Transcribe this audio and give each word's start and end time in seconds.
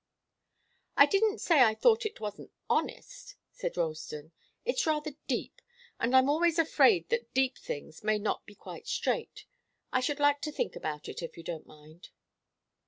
"I 0.97 1.05
didn't 1.05 1.41
say 1.41 1.61
I 1.61 1.75
thought 1.75 2.07
it 2.07 2.19
wasn't 2.19 2.49
honest," 2.67 3.35
said 3.51 3.77
Ralston. 3.77 4.31
"It's 4.65 4.87
rather 4.87 5.11
deep, 5.27 5.61
and 5.99 6.15
I'm 6.15 6.27
always 6.27 6.57
afraid 6.57 7.09
that 7.09 7.31
deep 7.35 7.55
things 7.55 8.03
may 8.03 8.17
not 8.17 8.43
be 8.47 8.55
quite 8.55 8.87
straight. 8.87 9.45
I 9.93 9.99
should 9.99 10.19
like 10.19 10.41
to 10.41 10.51
think 10.51 10.75
about 10.75 11.07
it, 11.07 11.21
if 11.21 11.37
you 11.37 11.43
don't 11.43 11.67
mind." 11.67 12.09